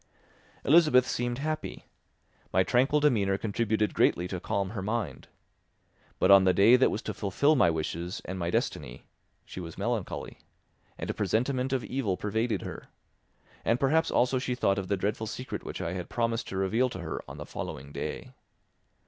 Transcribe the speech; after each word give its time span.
Elizabeth 0.65 1.07
seemed 1.07 1.37
happy; 1.37 1.85
my 2.51 2.63
tranquil 2.63 2.99
demeanour 2.99 3.37
contributed 3.37 3.93
greatly 3.93 4.27
to 4.27 4.39
calm 4.39 4.71
her 4.71 4.81
mind. 4.81 5.27
But 6.17 6.31
on 6.31 6.43
the 6.43 6.55
day 6.55 6.75
that 6.75 6.89
was 6.89 7.03
to 7.03 7.13
fulfil 7.13 7.55
my 7.55 7.69
wishes 7.69 8.19
and 8.25 8.39
my 8.39 8.49
destiny, 8.49 9.03
she 9.45 9.59
was 9.59 9.77
melancholy, 9.77 10.39
and 10.97 11.07
a 11.11 11.13
presentiment 11.13 11.71
of 11.71 11.83
evil 11.83 12.17
pervaded 12.17 12.63
her; 12.63 12.87
and 13.63 13.79
perhaps 13.79 14.09
also 14.09 14.39
she 14.39 14.55
thought 14.55 14.79
of 14.79 14.87
the 14.87 14.97
dreadful 14.97 15.27
secret 15.27 15.63
which 15.63 15.81
I 15.81 15.93
had 15.93 16.09
promised 16.09 16.47
to 16.47 16.57
reveal 16.57 16.89
to 16.89 16.99
her 17.01 17.21
on 17.29 17.37
the 17.37 17.45
following 17.45 17.91
day. 17.91 18.33